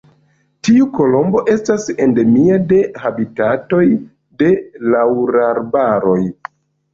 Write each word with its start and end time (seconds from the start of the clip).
Tiu 0.67 0.85
kolombo 0.93 1.41
estas 1.55 1.85
endemia 2.05 2.57
de 2.71 2.79
habitatoj 3.03 3.83
de 4.41 4.49
laŭrarbaroj. 4.95 6.19